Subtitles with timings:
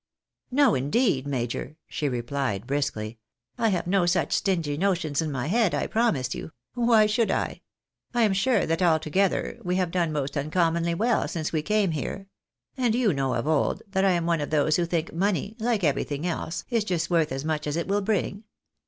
[0.51, 3.19] "No, indeed, major," she replied, briskly;"
[3.59, 6.53] I have no such stingy notions in my head, I promise you.
[6.73, 7.61] Why should I?
[8.11, 12.25] I am sure that altogether we have done most uncommonly well since we came here;
[12.75, 15.83] and you know of old, that I am one of those who think money, like
[15.83, 18.45] everything else, is just worth as much as it will bring.